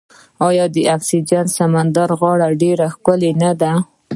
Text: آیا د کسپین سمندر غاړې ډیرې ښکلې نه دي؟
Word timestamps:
آیا 0.47 0.65
د 0.75 0.77
کسپین 0.89 1.45
سمندر 1.57 2.09
غاړې 2.19 2.49
ډیرې 2.61 2.87
ښکلې 2.93 3.31
نه 3.41 3.51
دي؟ 3.59 3.73